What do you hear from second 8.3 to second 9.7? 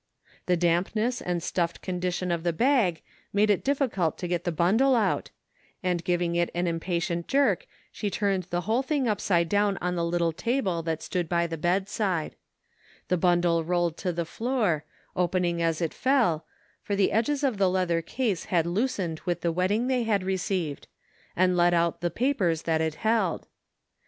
the whole thing upside